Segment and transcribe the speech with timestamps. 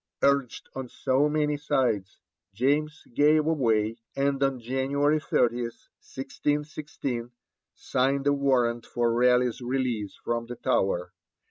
[0.23, 2.17] Urged on so many sides,
[2.55, 7.29] James gave way, and on January 30, 1616,
[7.75, 11.13] signed a warrant for Raleigh's release from the Tower.